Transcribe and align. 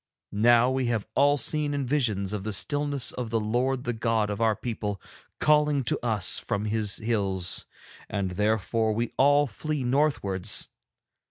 Now 0.31 0.71
we 0.71 0.87
have 0.87 1.05
all 1.13 1.37
seen 1.37 1.75
in 1.75 1.85
visions 1.85 2.33
of 2.33 2.43
the 2.43 2.53
stillness 2.53 3.13
the 3.15 3.39
Lord 3.39 3.83
the 3.83 3.93
God 3.93 4.31
of 4.31 4.41
our 4.41 4.55
people 4.55 4.99
calling 5.39 5.83
to 5.83 6.03
us 6.03 6.39
from 6.39 6.65
His 6.65 6.95
hills, 6.97 7.67
and 8.09 8.31
therefore 8.31 8.93
we 8.93 9.13
all 9.17 9.45
flee 9.45 9.83
northwards. 9.83 10.69